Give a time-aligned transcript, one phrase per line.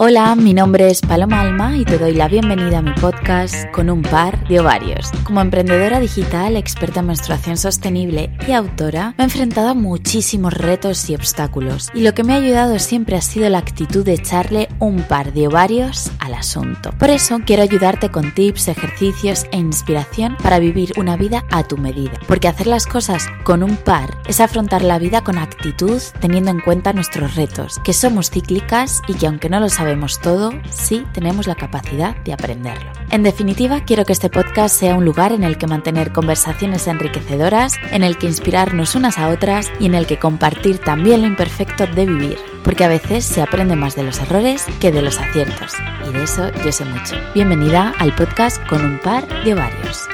[0.00, 3.90] Hola, mi nombre es Paloma Alma y te doy la bienvenida a mi podcast con
[3.90, 5.10] un par de ovarios.
[5.24, 11.10] Como emprendedora digital, experta en menstruación sostenible y autora, me he enfrentado a muchísimos retos
[11.10, 14.68] y obstáculos y lo que me ha ayudado siempre ha sido la actitud de echarle
[14.78, 16.92] un par de ovarios al asunto.
[16.96, 21.76] Por eso quiero ayudarte con tips, ejercicios e inspiración para vivir una vida a tu
[21.76, 26.52] medida, porque hacer las cosas con un par es afrontar la vida con actitud teniendo
[26.52, 30.52] en cuenta nuestros retos, que somos cíclicas y que aunque no lo sabemos sabemos todo
[30.68, 32.92] si tenemos la capacidad de aprenderlo.
[33.10, 37.76] En definitiva, quiero que este podcast sea un lugar en el que mantener conversaciones enriquecedoras,
[37.90, 41.86] en el que inspirarnos unas a otras y en el que compartir también lo imperfecto
[41.86, 45.72] de vivir, porque a veces se aprende más de los errores que de los aciertos,
[46.06, 47.16] y de eso yo sé mucho.
[47.32, 50.06] Bienvenida al podcast con un par de ovarios.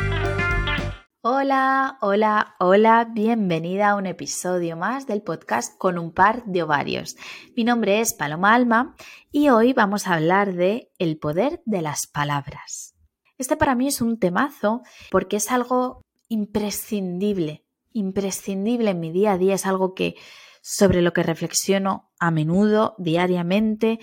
[1.27, 7.17] Hola, hola, hola, bienvenida a un episodio más del podcast con un par de ovarios.
[7.57, 8.95] Mi nombre es Paloma Alma
[9.37, 12.95] y hoy vamos a hablar de el poder de las palabras.
[13.37, 19.39] Este para mí es un temazo porque es algo imprescindible, imprescindible en mi día a
[19.39, 20.15] día, es algo que
[20.63, 23.99] sobre lo que reflexiono a menudo, diariamente,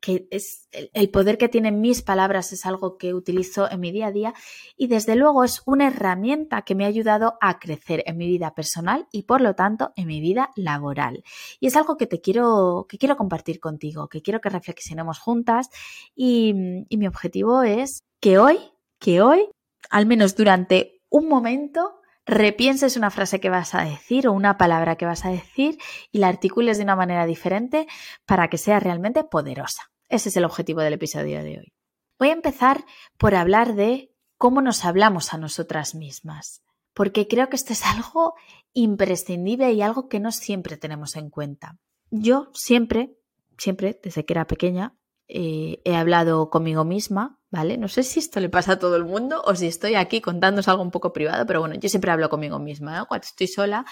[0.00, 4.06] que es el poder que tienen mis palabras es algo que utilizo en mi día
[4.06, 4.34] a día
[4.76, 8.54] y desde luego es una herramienta que me ha ayudado a crecer en mi vida
[8.54, 11.22] personal y por lo tanto en mi vida laboral.
[11.60, 15.68] Y es algo que te quiero, que quiero compartir contigo, que quiero que reflexionemos juntas
[16.14, 16.54] y,
[16.88, 18.58] y mi objetivo es que hoy,
[18.98, 19.48] que hoy,
[19.90, 21.99] al menos durante un momento,
[22.30, 25.78] repienses una frase que vas a decir o una palabra que vas a decir
[26.10, 27.86] y la articules de una manera diferente
[28.24, 29.90] para que sea realmente poderosa.
[30.08, 31.72] Ese es el objetivo del episodio de hoy.
[32.18, 32.84] Voy a empezar
[33.18, 36.62] por hablar de cómo nos hablamos a nosotras mismas,
[36.94, 38.34] porque creo que esto es algo
[38.72, 41.78] imprescindible y algo que no siempre tenemos en cuenta.
[42.10, 43.16] Yo siempre,
[43.58, 44.96] siempre, desde que era pequeña,
[45.28, 47.76] eh, he hablado conmigo misma, ¿vale?
[47.76, 50.68] No sé si esto le pasa a todo el mundo o si estoy aquí contándoos
[50.68, 53.06] algo un poco privado, pero bueno, yo siempre hablo conmigo misma, ¿no?
[53.06, 53.84] Cuando estoy sola,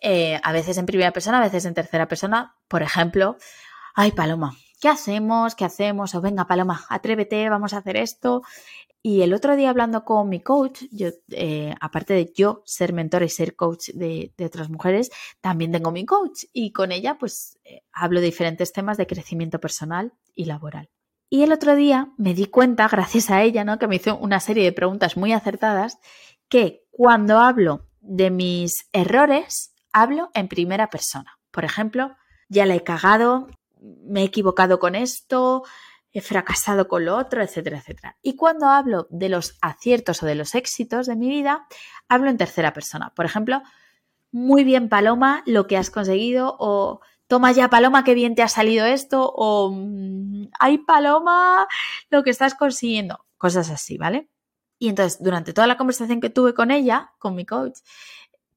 [0.00, 3.36] eh, a veces en primera persona, a veces en tercera persona, por ejemplo,
[3.94, 5.54] ay, Paloma, ¿qué hacemos?
[5.54, 6.14] ¿Qué hacemos?
[6.14, 8.42] O venga, Paloma, atrévete, vamos a hacer esto.
[9.04, 13.24] Y el otro día hablando con mi coach, yo, eh, aparte de yo ser mentora
[13.24, 17.82] y ser coach de, otras mujeres, también tengo mi coach y con ella pues eh,
[17.92, 20.88] hablo de diferentes temas de crecimiento personal y laboral.
[21.32, 23.78] Y el otro día me di cuenta, gracias a ella, ¿no?
[23.78, 25.98] que me hizo una serie de preguntas muy acertadas,
[26.50, 31.38] que cuando hablo de mis errores, hablo en primera persona.
[31.50, 32.14] Por ejemplo,
[32.50, 33.48] ya la he cagado,
[33.80, 35.62] me he equivocado con esto,
[36.12, 38.18] he fracasado con lo otro, etcétera, etcétera.
[38.20, 41.66] Y cuando hablo de los aciertos o de los éxitos de mi vida,
[42.10, 43.14] hablo en tercera persona.
[43.16, 43.62] Por ejemplo,
[44.32, 47.00] muy bien Paloma, lo que has conseguido o
[47.32, 51.66] toma ya Paloma, qué bien te ha salido esto o mm, ay Paloma,
[52.10, 53.24] lo que estás consiguiendo.
[53.38, 54.28] Cosas así, ¿vale?
[54.78, 57.78] Y entonces, durante toda la conversación que tuve con ella, con mi coach,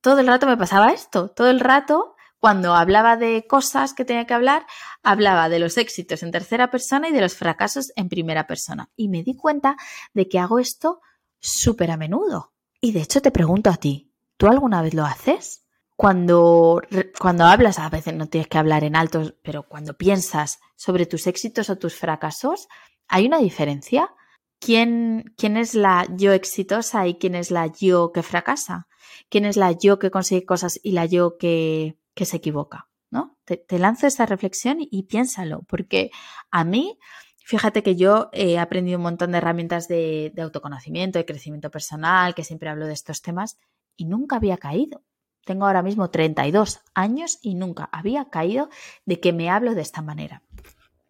[0.02, 4.28] todo el rato me pasaba esto, todo el rato cuando hablaba de cosas que tenía
[4.28, 4.66] que hablar,
[5.04, 8.90] hablaba de los éxitos en tercera persona y de los fracasos en primera persona.
[8.98, 9.78] Y me di cuenta
[10.14, 11.00] de que hago esto
[11.40, 12.52] súper a menudo.
[12.82, 15.65] Y de hecho te pregunto a ti, ¿tú alguna vez lo haces?
[15.98, 16.82] Cuando,
[17.20, 21.26] cuando hablas, a veces no tienes que hablar en alto, pero cuando piensas sobre tus
[21.26, 22.68] éxitos o tus fracasos,
[23.08, 24.14] ¿hay una diferencia?
[24.60, 28.88] ¿Quién, ¿Quién es la yo exitosa y quién es la yo que fracasa?
[29.30, 33.38] ¿Quién es la yo que consigue cosas y la yo que, que se equivoca, ¿no?
[33.46, 36.12] Te, lanzo esta reflexión y, piénsalo, porque
[36.52, 36.98] a mí,
[37.38, 42.36] fíjate que yo he aprendido un montón de herramientas de, de autoconocimiento, de crecimiento personal,
[42.36, 43.58] que siempre hablo de estos temas,
[43.96, 45.04] y nunca había caído.
[45.46, 48.70] Tengo ahora mismo 32 años y nunca había caído
[49.06, 50.44] de que me hablo de esta manera.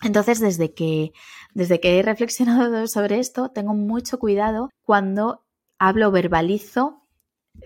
[0.02, 1.14] Entonces, desde que,
[1.54, 5.46] desde que he reflexionado sobre esto, tengo mucho cuidado cuando
[5.80, 7.02] hablo, verbalizo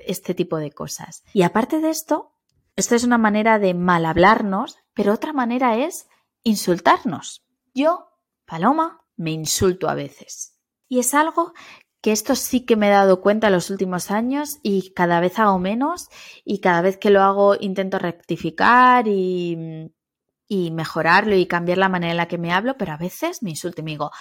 [0.05, 1.23] este tipo de cosas.
[1.33, 2.31] Y aparte de esto,
[2.75, 6.07] esto es una manera de mal hablarnos, pero otra manera es
[6.43, 7.43] insultarnos.
[7.73, 8.09] Yo,
[8.45, 10.55] Paloma, me insulto a veces.
[10.87, 11.53] Y es algo
[12.01, 15.37] que esto sí que me he dado cuenta en los últimos años y cada vez
[15.39, 16.07] hago menos
[16.45, 19.91] y cada vez que lo hago intento rectificar y,
[20.47, 23.51] y mejorarlo y cambiar la manera en la que me hablo, pero a veces me
[23.51, 24.11] insulto y me digo,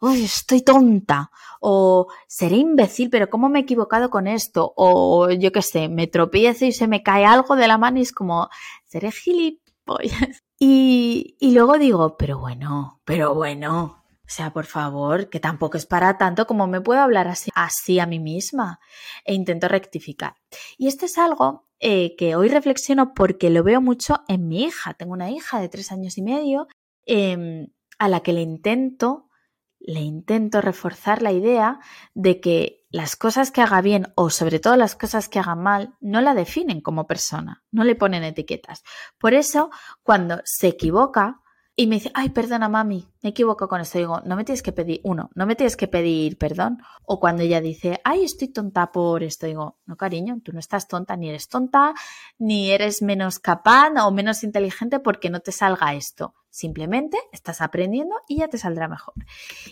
[0.00, 1.30] uy, estoy tonta,
[1.60, 4.72] o seré imbécil, pero ¿cómo me he equivocado con esto?
[4.76, 8.02] O yo qué sé, me tropiezo y se me cae algo de la mano y
[8.02, 8.48] es como,
[8.84, 10.42] seré gilipollas.
[10.58, 15.86] Y, y luego digo, pero bueno, pero bueno, o sea, por favor, que tampoco es
[15.86, 18.80] para tanto como me puedo hablar así, así a mí misma.
[19.24, 20.34] E intento rectificar.
[20.76, 24.94] Y esto es algo eh, que hoy reflexiono porque lo veo mucho en mi hija.
[24.94, 26.66] Tengo una hija de tres años y medio.
[27.04, 27.68] Em,
[27.98, 29.28] a la que le intento,
[29.78, 31.78] le intento reforzar la idea
[32.14, 35.94] de que las cosas que haga bien o sobre todo las cosas que haga mal
[36.00, 38.82] no la definen como persona, no le ponen etiquetas.
[39.18, 39.70] Por eso,
[40.02, 41.42] cuando se equivoca,
[41.78, 43.98] y me dice, ay, perdona, mami, me equivoco con esto.
[43.98, 46.78] Digo, no me tienes que pedir, uno, no me tienes que pedir perdón.
[47.04, 49.46] O cuando ella dice, ay, estoy tonta por esto.
[49.46, 51.92] Digo, no, cariño, tú no estás tonta, ni eres tonta,
[52.38, 56.34] ni eres menos capaz o menos inteligente porque no te salga esto.
[56.48, 59.14] Simplemente estás aprendiendo y ya te saldrá mejor.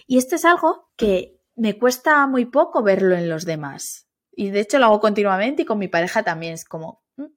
[0.07, 4.09] Y esto es algo que me cuesta muy poco verlo en los demás.
[4.31, 6.53] Y de hecho lo hago continuamente y con mi pareja también.
[6.53, 7.29] Es como, Ah,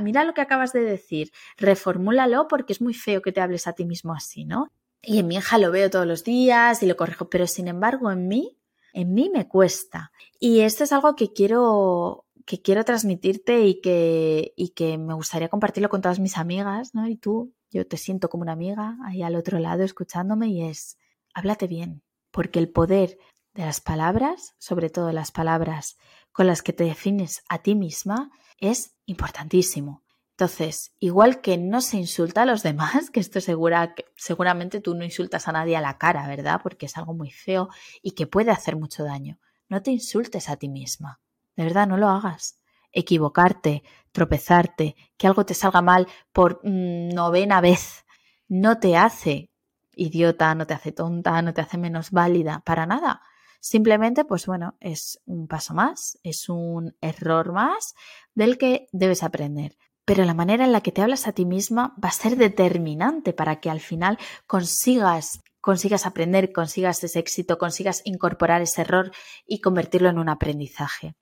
[0.00, 3.72] mira lo que acabas de decir, reformúlalo porque es muy feo que te hables a
[3.72, 4.70] ti mismo así, ¿no?
[5.02, 8.10] Y en mi hija lo veo todos los días y lo corrijo, pero sin embargo
[8.10, 8.58] en mí,
[8.92, 10.12] en mí me cuesta.
[10.40, 15.50] Y esto es algo que quiero que quiero transmitirte y que, y que me gustaría
[15.50, 17.06] compartirlo con todas mis amigas, ¿no?
[17.06, 20.96] Y tú, yo te siento como una amiga ahí al otro lado escuchándome y es,
[21.34, 23.18] háblate bien, porque el poder
[23.52, 25.98] de las palabras, sobre todo las palabras
[26.32, 30.04] con las que te defines a ti misma, es importantísimo.
[30.32, 35.04] Entonces, igual que no se insulta a los demás, que esto segura, seguramente tú no
[35.04, 36.60] insultas a nadie a la cara, ¿verdad?
[36.62, 37.68] Porque es algo muy feo
[38.02, 39.38] y que puede hacer mucho daño.
[39.68, 41.20] No te insultes a ti misma.
[41.56, 42.60] De verdad, no lo hagas.
[42.92, 43.82] Equivocarte,
[44.12, 48.04] tropezarte, que algo te salga mal por mm, novena vez,
[48.46, 49.50] no te hace
[49.94, 53.22] idiota, no te hace tonta, no te hace menos válida, para nada.
[53.60, 57.94] Simplemente, pues bueno, es un paso más, es un error más
[58.34, 59.76] del que debes aprender.
[60.04, 63.32] Pero la manera en la que te hablas a ti misma va a ser determinante
[63.32, 69.10] para que al final consigas consigas aprender, consigas ese éxito, consigas incorporar ese error
[69.46, 71.14] y convertirlo en un aprendizaje.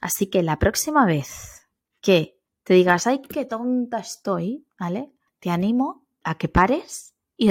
[0.00, 1.68] Así que la próxima vez
[2.00, 5.12] que te digas, ay, qué tonta estoy, ¿vale?
[5.38, 7.50] Te animo a que pares y,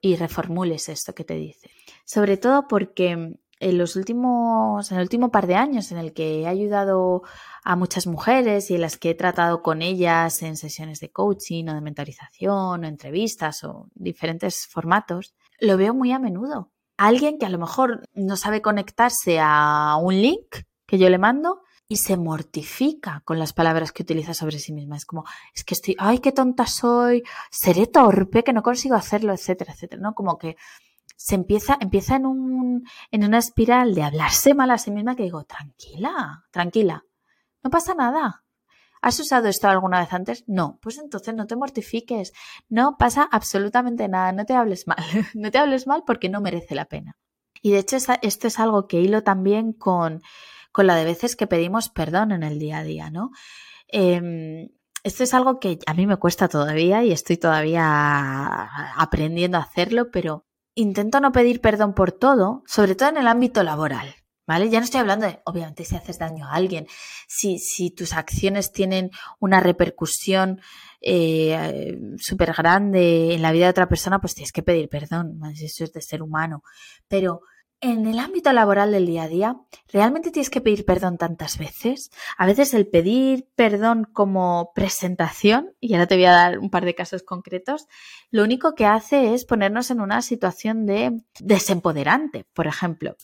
[0.00, 1.70] y reformules esto que te dice.
[2.04, 6.40] Sobre todo porque en los últimos, en el último par de años en el que
[6.40, 7.22] he ayudado
[7.64, 11.68] a muchas mujeres y en las que he tratado con ellas en sesiones de coaching
[11.68, 16.70] o de mentorización o entrevistas o diferentes formatos, lo veo muy a menudo.
[16.96, 21.62] Alguien que a lo mejor no sabe conectarse a un link que yo le mando
[21.88, 24.96] y se mortifica con las palabras que utiliza sobre sí misma.
[24.96, 29.32] Es como, es que estoy, ay, qué tonta soy, seré torpe, que no consigo hacerlo,
[29.32, 30.14] etcétera, etcétera, ¿no?
[30.14, 30.56] Como que
[31.18, 35.24] se empieza, empieza en, un, en una espiral de hablarse mal a sí misma que
[35.24, 37.04] digo, tranquila, tranquila,
[37.62, 38.44] no pasa nada.
[39.02, 40.44] ¿Has usado esto alguna vez antes?
[40.46, 42.32] No, pues entonces no te mortifiques,
[42.68, 44.98] no pasa absolutamente nada, no te hables mal,
[45.34, 47.16] no te hables mal porque no merece la pena.
[47.62, 50.22] Y de hecho esto es algo que hilo también con,
[50.70, 53.30] con la de veces que pedimos perdón en el día a día, ¿no?
[53.88, 54.68] Em,
[55.02, 60.10] esto es algo que a mí me cuesta todavía y estoy todavía aprendiendo a hacerlo,
[60.12, 60.47] pero
[60.80, 64.14] intento no pedir perdón por todo, sobre todo en el ámbito laboral.
[64.46, 64.70] ¿Vale?
[64.70, 66.86] Ya no estoy hablando de, obviamente, si haces daño a alguien,
[67.26, 69.10] si, si tus acciones tienen
[69.40, 70.62] una repercusión
[71.02, 75.84] eh, súper grande en la vida de otra persona, pues tienes que pedir perdón, eso
[75.84, 76.62] es de ser humano.
[77.08, 77.42] Pero
[77.80, 79.56] en el ámbito laboral del día a día,
[79.92, 82.10] ¿realmente tienes que pedir perdón tantas veces?
[82.36, 86.84] A veces el pedir perdón como presentación, y ahora te voy a dar un par
[86.84, 87.86] de casos concretos,
[88.30, 92.46] lo único que hace es ponernos en una situación de desempoderante.
[92.52, 93.16] Por ejemplo,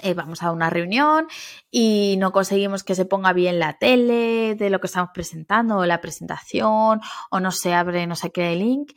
[0.00, 1.26] eh, vamos a una reunión
[1.72, 5.86] y no conseguimos que se ponga bien la tele de lo que estamos presentando o
[5.86, 7.00] la presentación
[7.30, 8.92] o no se abre no sé qué link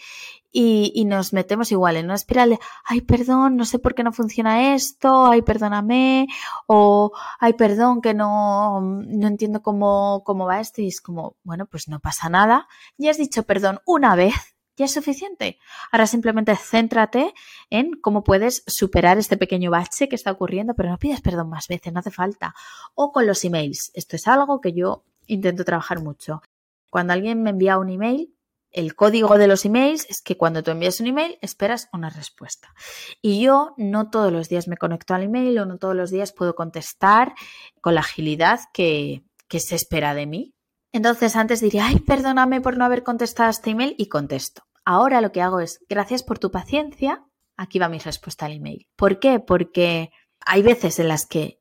[0.51, 4.03] y, y, nos metemos igual en una espiral de, ay, perdón, no sé por qué
[4.03, 6.27] no funciona esto, ay, perdóname,
[6.67, 10.81] o ay, perdón, que no, no entiendo cómo, cómo va esto.
[10.81, 12.67] Y es como, bueno, pues no pasa nada.
[12.98, 14.34] Ya has dicho perdón una vez,
[14.75, 15.58] ya es suficiente.
[15.91, 17.34] Ahora simplemente céntrate
[17.70, 21.67] en cómo puedes superar este pequeño bache que está ocurriendo, pero no pidas perdón más
[21.67, 22.53] veces, no hace falta.
[22.96, 23.91] O con los emails.
[23.93, 26.41] Esto es algo que yo intento trabajar mucho.
[26.89, 28.34] Cuando alguien me envía un email,
[28.72, 32.74] el código de los emails es que cuando tú envías un email esperas una respuesta.
[33.22, 36.34] Y yo no todos los días me conecto al email o no todos los días
[36.34, 37.34] puedo contestar
[37.82, 40.54] con la agilidad que, que se espera de mí.
[40.92, 44.63] Entonces antes diría, ay, perdóname por no haber contestado a este email y contesto.
[44.84, 47.24] Ahora lo que hago es, gracias por tu paciencia,
[47.56, 48.88] aquí va mi respuesta al email.
[48.96, 49.40] ¿Por qué?
[49.40, 50.12] Porque
[50.46, 51.61] hay veces en las que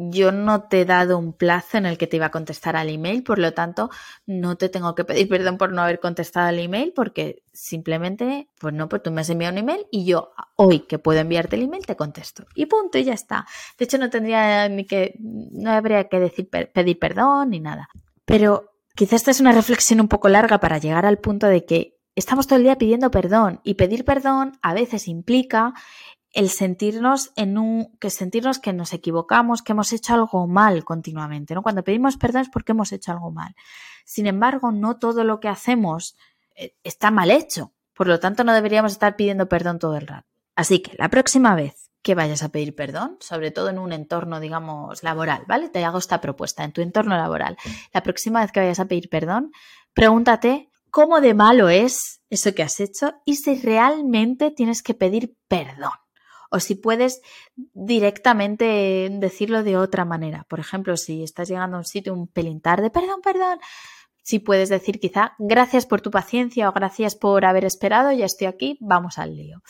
[0.00, 2.88] yo no te he dado un plazo en el que te iba a contestar al
[2.88, 3.90] email, por lo tanto,
[4.26, 8.72] no te tengo que pedir perdón por no haber contestado al email, porque simplemente, pues
[8.72, 11.62] no, pues tú me has enviado un email y yo hoy que puedo enviarte el
[11.62, 12.46] email te contesto.
[12.54, 13.44] Y punto, y ya está.
[13.76, 17.88] De hecho, no tendría ni que, no habría que decir pedir perdón ni nada.
[18.24, 21.98] Pero quizás esta es una reflexión un poco larga para llegar al punto de que
[22.14, 25.74] estamos todo el día pidiendo perdón y pedir perdón a veces implica
[26.38, 31.52] el sentirnos en un que sentirnos que nos equivocamos, que hemos hecho algo mal continuamente,
[31.52, 31.64] ¿no?
[31.64, 33.56] Cuando pedimos perdón es porque hemos hecho algo mal.
[34.04, 36.16] Sin embargo, no todo lo que hacemos
[36.54, 37.72] eh, está mal hecho.
[37.92, 40.28] Por lo tanto, no deberíamos estar pidiendo perdón todo el rato.
[40.54, 44.38] Así que la próxima vez que vayas a pedir perdón, sobre todo en un entorno,
[44.38, 45.68] digamos, laboral, ¿vale?
[45.70, 47.56] Te hago esta propuesta, en tu entorno laboral.
[47.92, 49.50] La próxima vez que vayas a pedir perdón,
[49.92, 55.34] pregúntate cómo de malo es eso que has hecho y si realmente tienes que pedir
[55.48, 55.90] perdón.
[56.50, 57.20] O si puedes
[57.74, 60.44] directamente decirlo de otra manera.
[60.48, 63.58] Por ejemplo, si estás llegando a un sitio un pelín tarde, perdón, perdón,
[64.22, 68.46] si puedes decir quizá gracias por tu paciencia o gracias por haber esperado, ya estoy
[68.46, 69.62] aquí, vamos al lío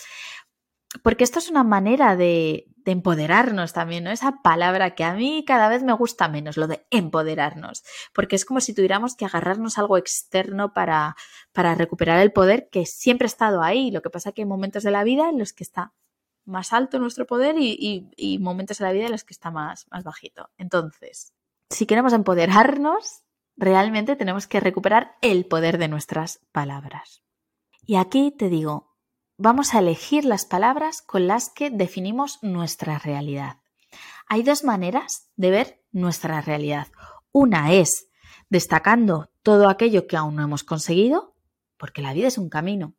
[1.03, 4.11] porque esto es una manera de, empoderarnos también, ¿no?
[4.11, 8.47] Esa palabra que a mí cada vez me gusta menos, lo de empoderarnos, porque es
[8.47, 11.15] como si tuviéramos que agarrarnos algo externo para,
[11.53, 13.91] para recuperar el poder que siempre ha estado ahí.
[13.91, 15.93] Lo que pasa es que hay momentos de la vida en los que está
[16.49, 19.87] más alto nuestro poder y, y momentos de la vida en los que está más,
[19.91, 20.51] más bajito.
[20.59, 21.33] Entonces,
[21.71, 23.23] si queremos empoderarnos,
[23.57, 27.23] realmente tenemos que recuperar el poder de nuestras palabras.
[27.83, 28.97] Y aquí te digo,
[29.37, 33.59] vamos a elegir las palabras con las que definimos nuestra realidad.
[34.27, 36.89] Hay dos maneras de ver nuestra realidad.
[37.33, 38.09] Una es
[38.51, 41.35] destacando todo aquello que aún no hemos conseguido,
[41.77, 42.95] porque la vida es un camino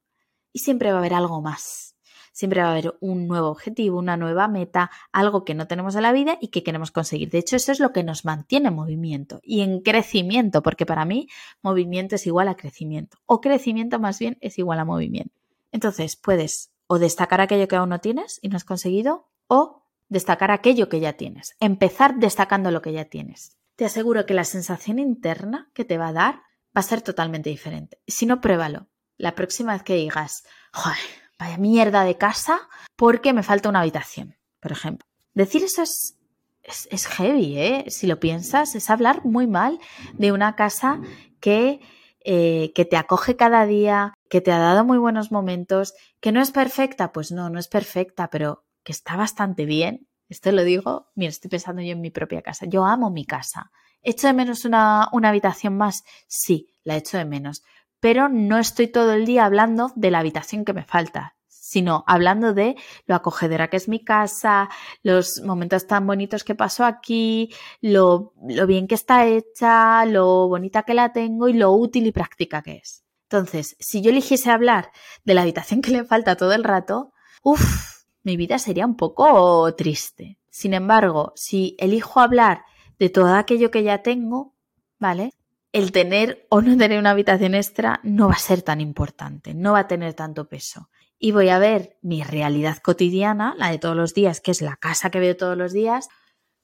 [0.51, 1.96] y siempre va a haber algo más.
[2.39, 6.03] Siempre va a haber un nuevo objetivo, una nueva meta, algo que no tenemos en
[6.03, 7.29] la vida y que queremos conseguir.
[7.29, 11.03] De hecho, eso es lo que nos mantiene en movimiento y en crecimiento, porque para
[11.03, 11.27] mí
[11.62, 15.36] movimiento es igual a crecimiento, o crecimiento más bien es igual a movimiento.
[15.74, 20.51] Entonces puedes o destacar aquello que aún no tienes y no has conseguido o destacar
[20.51, 21.58] aquello que ya tienes.
[21.60, 23.58] Empezar destacando lo que ya tienes.
[23.75, 27.50] Te aseguro que la sensación interna que te va a dar va a ser totalmente
[27.50, 28.00] diferente.
[28.08, 28.88] Si no, pruébalo.
[29.17, 30.98] La próxima vez que digas, Joder,
[31.39, 32.60] vaya mierda de casa
[32.96, 35.08] porque me falta una habitación, por ejemplo.
[35.34, 36.17] Decir eso es,
[36.63, 37.86] es, heavy, ¿eh?
[37.88, 39.79] Si lo piensas, es hablar muy mal
[40.13, 41.01] de una casa
[41.39, 41.79] que
[42.25, 46.41] eh, que te acoge cada día, que te ha dado muy buenos momentos, que no
[46.41, 50.08] es perfecta, pues no, no es perfecta, pero que está bastante bien.
[50.27, 52.65] Esto lo digo, mira, estoy pensando yo en mi propia casa.
[52.67, 53.72] Yo amo mi casa.
[54.01, 56.03] ¿Echo de menos una, una habitación más?
[56.27, 57.63] Sí, la echo de menos.
[58.00, 61.36] Pero no estoy todo el día hablando de la habitación que me falta
[61.70, 62.75] sino hablando de
[63.06, 64.70] lo acogedora que es mi casa,
[65.03, 70.82] los momentos tan bonitos que paso aquí, lo, lo bien que está hecha, lo bonita
[70.82, 73.03] que la tengo y lo útil y práctica que es.
[73.24, 74.91] Entonces, si yo eligiese hablar
[75.24, 77.13] de la habitación que le falta todo el rato,
[77.44, 80.39] uff, mi vida sería un poco triste.
[80.50, 82.63] Sin embargo, si elijo hablar
[82.98, 84.56] de todo aquello que ya tengo,
[84.98, 85.34] ¿vale?
[85.71, 89.73] El tener o no tener una habitación extra no va a ser tan importante, no
[89.73, 93.95] va a tener tanto peso y voy a ver mi realidad cotidiana, la de todos
[93.95, 96.07] los días, que es la casa que veo todos los días,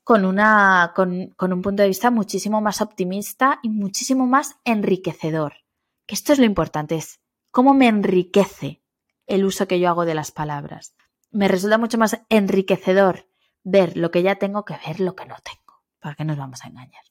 [0.04, 5.66] con, una, con, con un punto de vista muchísimo más optimista y muchísimo más enriquecedor.
[6.08, 7.20] Que esto es lo importante, es
[7.52, 8.82] cómo me enriquece
[9.28, 10.96] el uso que yo hago de las palabras.
[11.32, 13.28] Me resulta mucho más enriquecedor
[13.64, 15.84] ver lo que ya tengo que ver lo que no tengo.
[16.00, 17.04] ¿Para qué nos vamos a engañar?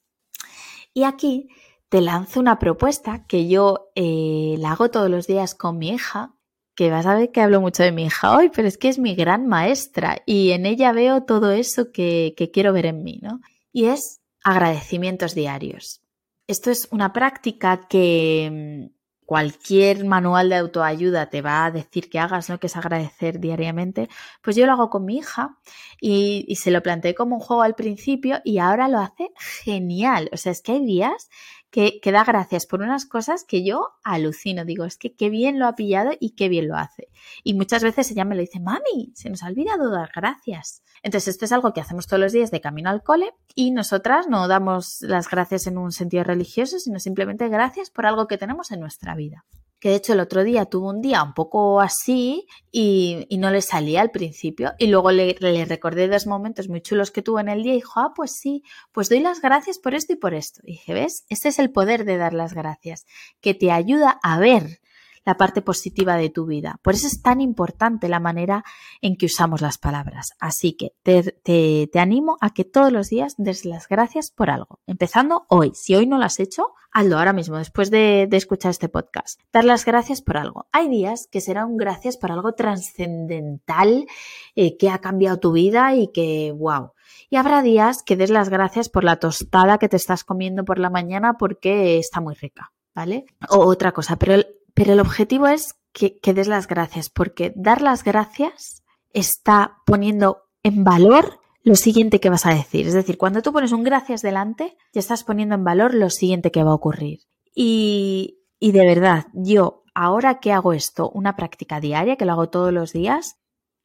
[0.94, 1.48] Y aquí
[1.88, 6.34] te lanzo una propuesta que yo eh, la hago todos los días con mi hija
[6.74, 8.98] que vas a ver que hablo mucho de mi hija hoy, pero es que es
[8.98, 13.40] mi gran maestra y en ella veo todo eso que, quiero ver en mí, ¿no?
[13.72, 16.02] Y es agradecimientos diarios.
[16.46, 22.18] Esto es una práctica que mm, cualquier manual de autoayuda te va a decir que
[22.18, 22.58] hagas, ¿no?
[22.58, 24.08] Que es agradecer diariamente.
[24.42, 25.56] Pues yo lo hago con mi hija
[26.00, 30.28] y, y, se lo planteé como un juego al principio y ahora lo hace genial.
[30.32, 31.30] O sea, es que hay días
[31.74, 34.64] que, da gracias por unas cosas que yo alucino.
[34.64, 37.08] Digo, es que qué bien lo ha pillado y qué bien lo hace.
[37.42, 40.84] Y muchas veces ella me lo dice, mami, se nos ha olvidado dar gracias.
[41.02, 44.28] Entonces, esto es algo que hacemos todos los días de camino al cole y nosotras
[44.28, 48.70] no damos las gracias en un sentido religioso, sino simplemente gracias por algo que tenemos
[48.70, 49.44] en nuestra vida
[49.84, 53.60] que de hecho el otro día tuvo un día un poco así y, no le
[53.60, 54.72] salía al principio.
[54.78, 57.76] Y luego le, le, recordé dos momentos muy chulos que tuvo en el día y
[57.76, 58.62] dijo, ah, pues sí,
[58.92, 60.62] pues doy las gracias por esto y por esto.
[60.64, 61.26] Y dije, ¿ves?
[61.28, 63.04] Este es el poder de dar las gracias,
[63.42, 64.80] que te ayuda a ver
[65.24, 66.78] la parte positiva de tu vida.
[66.82, 68.64] Por eso es tan importante la manera
[69.00, 70.32] en que usamos las palabras.
[70.38, 74.80] Así que te, te, animo a que todos los días des las gracias por algo.
[74.86, 75.72] Empezando hoy.
[75.74, 79.40] Si hoy no lo has hecho, hazlo ahora mismo, después de, escuchar este podcast.
[79.52, 80.66] Dar las gracias por algo.
[80.72, 84.06] Hay días que serán gracias por algo trascendental
[84.54, 86.92] eh, que ha cambiado tu vida y que, wow.
[87.30, 90.78] Y habrá días que des las gracias por la tostada que te estás comiendo por
[90.78, 93.24] la mañana porque está muy rica, ¿vale?
[93.48, 94.34] O otra cosa, pero
[94.74, 100.82] pero el objetivo es que, des las gracias, porque dar las gracias está poniendo en
[100.84, 102.86] valor lo siguiente que vas a decir.
[102.86, 106.50] Es decir, cuando tú pones un gracias delante, ya estás poniendo en valor lo siguiente
[106.50, 107.20] que va a ocurrir.
[107.54, 112.50] Y, y de verdad, yo ahora que hago esto, una práctica diaria, que lo hago
[112.50, 113.36] todos los días,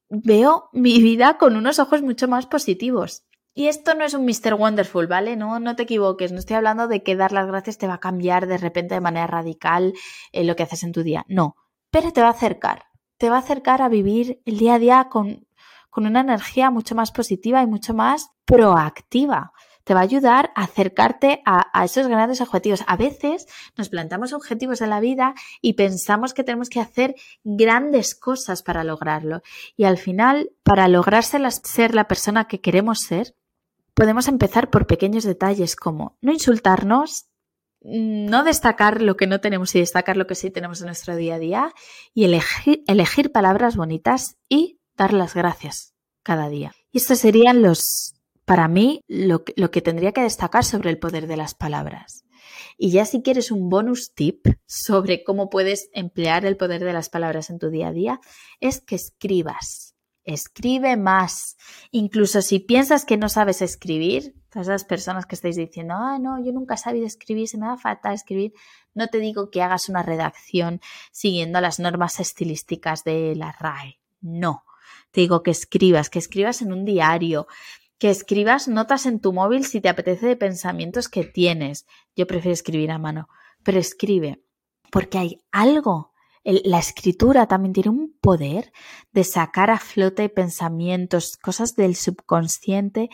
[0.09, 3.23] veo mi vida con unos ojos mucho más positivos.
[3.59, 4.53] Y esto no es un Mr.
[4.53, 5.35] Wonderful, ¿vale?
[5.35, 7.99] No, no te equivoques, no estoy hablando de que dar las gracias te va a
[7.99, 9.91] cambiar de repente de manera radical
[10.31, 11.25] eh, lo que haces en tu día.
[11.27, 11.57] No,
[11.91, 12.85] pero te va a acercar,
[13.17, 15.45] te va a acercar a vivir el día a día con,
[15.89, 19.51] con una energía mucho más positiva y mucho más proactiva
[19.83, 22.83] te va a ayudar a acercarte a, esos grandes objetivos.
[22.85, 28.13] A veces nos plantamos objetivos en la vida y pensamos que tenemos que hacer grandes
[28.13, 29.41] cosas para lograrlo.
[29.75, 33.33] Y al final, para lograr ser la persona que queremos ser,
[33.99, 37.25] podemos empezar por pequeños detalles como no insultarnos,
[37.81, 41.35] no destacar lo que no tenemos y destacar lo que sí tenemos en nuestro día
[41.35, 41.73] a día
[42.13, 46.73] y elegir, palabras bonitas y dar las gracias cada día.
[46.93, 48.15] Y estos serían los
[48.45, 52.23] para mí lo, que tendría que destacar sobre el poder de las palabras.
[52.77, 57.09] Y ya si quieres un bonus tip sobre cómo puedes emplear el poder de las
[57.09, 58.21] palabras en tu día a día,
[58.61, 59.93] es que escribas.
[60.29, 61.57] Escribe más.
[61.89, 66.43] Incluso si piensas que no sabes escribir, todas esas personas que estáis diciendo, ah, no,
[66.43, 68.53] yo nunca he sabido escribir, se me da fatal escribir,
[68.93, 70.81] no te digo que hagas una redacción
[71.11, 73.99] siguiendo las normas estilísticas de la RAE.
[74.21, 74.65] No.
[75.09, 77.47] Te digo que escribas, que escribas en un diario,
[77.97, 81.87] que escribas notas en tu móvil si te apetece de pensamientos que tienes.
[82.15, 83.29] Yo prefiero escribir a mano,
[83.63, 84.43] pero escribe,
[84.91, 86.13] porque hay algo.
[86.43, 88.71] La escritura también tiene un poder
[89.11, 93.09] de sacar a flote pensamientos, cosas del subconsciente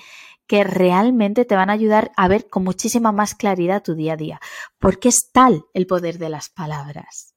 [0.47, 4.17] que realmente te van a ayudar a ver con muchísima más claridad tu día a
[4.17, 4.39] día,
[4.79, 7.35] porque es tal el poder de las palabras.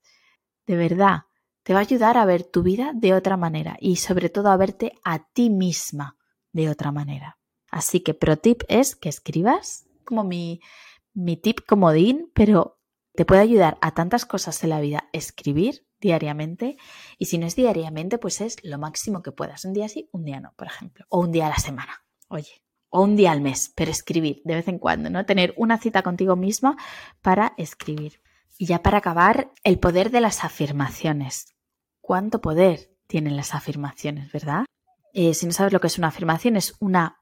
[0.67, 1.23] De verdad,
[1.63, 4.57] te va a ayudar a ver tu vida de otra manera y sobre todo a
[4.57, 6.17] verte a ti misma
[6.53, 7.39] de otra manera.
[7.71, 10.61] Así que pro tip es que escribas, como mi,
[11.13, 12.79] mi tip comodín, pero
[13.15, 16.77] te puede ayudar a tantas cosas en la vida escribir diariamente
[17.19, 19.65] y si no es diariamente, pues es lo máximo que puedas.
[19.65, 22.63] Un día sí, un día no, por ejemplo, o un día a la semana, oye,
[22.91, 25.25] o un día al mes, pero escribir de vez en cuando, ¿no?
[25.27, 26.77] Tener una cita contigo misma
[27.23, 28.23] para escribir.
[28.57, 31.55] Y ya para acabar, el poder de las afirmaciones.
[32.01, 34.65] ¿Cuánto poder tienen las afirmaciones, verdad?
[35.13, 37.21] Eh, si no sabes lo que es una afirmación, es una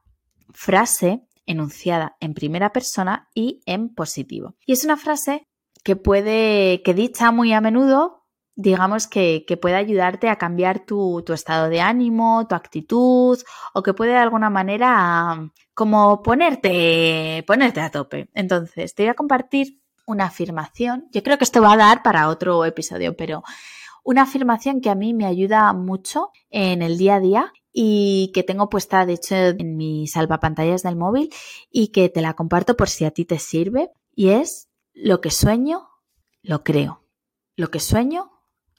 [0.53, 4.57] frase enunciada en primera persona y en positivo.
[4.67, 5.47] Y es una frase
[5.85, 8.26] que puede, que dicha muy a menudo,
[8.57, 13.39] digamos que, puede ayudarte a cambiar tu, estado de ánimo, tu actitud,
[13.75, 18.29] o que puede de alguna manera como ponerte, ponerte a tope.
[18.35, 21.07] Entonces, te voy a compartir una afirmación.
[21.13, 23.43] Yo creo que esto va a dar para otro episodio, pero
[24.03, 28.43] una afirmación que a mí me ayuda mucho en el día a día y que
[28.43, 31.31] tengo puesta, de hecho, en mi salvapantallas del móvil
[31.71, 33.91] y que te la comparto por si a ti te sirve.
[34.15, 35.89] Y es, lo que sueño,
[36.41, 37.03] lo creo.
[37.55, 38.36] Lo que sueño,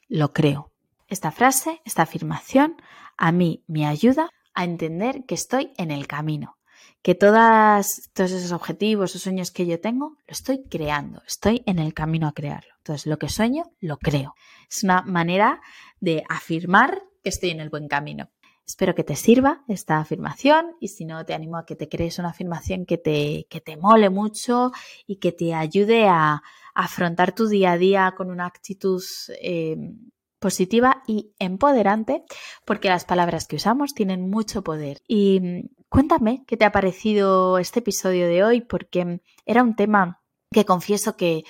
[0.07, 0.71] lo creo.
[1.07, 2.75] Esta frase, esta afirmación,
[3.17, 6.57] a mí me ayuda a entender que estoy en el camino,
[7.01, 11.93] que todos esos objetivos o sueños que yo tengo, lo estoy creando, estoy en el
[11.93, 12.73] camino a crearlo.
[12.79, 14.35] Entonces, lo que sueño, lo creo.
[14.69, 15.61] Es una manera
[15.99, 18.29] de afirmar que estoy en el buen camino.
[18.65, 22.19] Espero que te sirva esta afirmación y si no, te animo a que te crees
[22.19, 24.73] una afirmación que te, que te mole mucho
[25.05, 26.43] y que te ayude a,
[26.77, 29.01] afrontar tu día a día con una actitud
[29.41, 32.23] em, positiva y empoderante,
[32.65, 34.99] porque las palabras que usamos tienen mucho poder.
[35.07, 40.21] Y mm, cuéntame qué te ha parecido este episodio de hoy, porque era un tema
[40.51, 41.43] que confieso que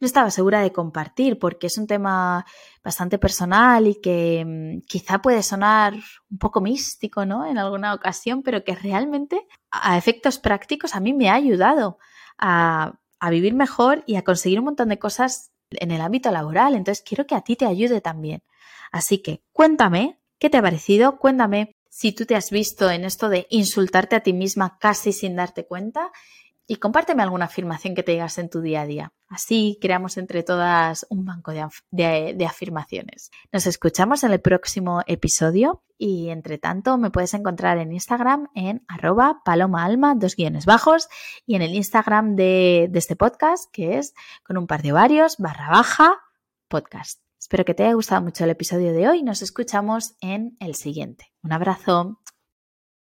[0.00, 2.44] no estaba segura de compartir porque es un tema
[2.82, 5.94] bastante personal y que mm, quizá puede sonar
[6.30, 7.46] un poco místico, ¿no?
[7.46, 11.96] En alguna ocasión, pero que realmente a efectos prácticos a mí me ha ayudado
[12.36, 16.74] a, a vivir mejor y a conseguir un montón de cosas en el ámbito laboral.
[16.74, 18.42] Entonces quiero que a ti te ayude también.
[18.92, 23.28] Así que cuéntame qué te ha parecido, cuéntame si tú te has visto en esto
[23.30, 26.12] de insultarte a ti misma casi sin darte cuenta
[26.66, 29.12] y compárteme alguna afirmación que te digas en tu día a día.
[29.28, 33.30] Así creamos entre todas un banco de, afirmaciones.
[33.52, 38.84] Nos escuchamos en el próximo episodio y entre tanto me puedes encontrar en Instagram en
[38.88, 41.08] arroba palomaalma, dos guiones bajos,
[41.46, 45.36] y en el Instagram de, de este podcast que es con un par de varios
[45.38, 46.20] barra baja
[46.68, 47.20] podcast.
[47.38, 49.22] Espero que te haya gustado mucho el episodio de hoy.
[49.22, 51.30] Nos escuchamos en el siguiente.
[51.42, 52.20] Un abrazo.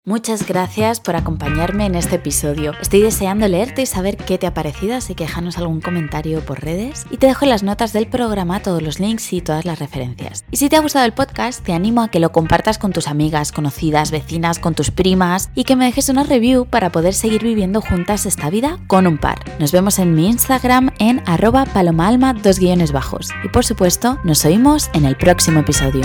[0.05, 2.73] Muchas gracias por acompañarme en este episodio.
[2.81, 6.61] Estoy deseando leerte y saber qué te ha parecido, así que déjanos algún comentario por
[6.61, 9.79] redes y te dejo en las notas del programa todos los links y todas las
[9.79, 10.43] referencias.
[10.51, 13.07] Y si te ha gustado el podcast, te animo a que lo compartas con tus
[13.07, 17.41] amigas, conocidas, vecinas, con tus primas y que me dejes una review para poder seguir
[17.41, 19.39] viviendo juntas esta vida con un par.
[19.57, 23.29] Nos vemos en mi Instagram en arroba palomaalma dos guiones bajos.
[23.45, 26.03] Y por supuesto, nos oímos en el próximo episodio.